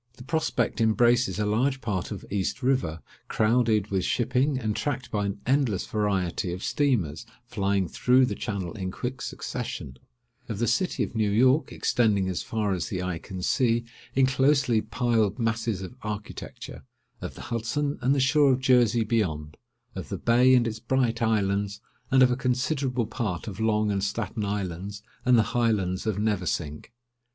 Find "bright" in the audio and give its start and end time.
20.79-21.21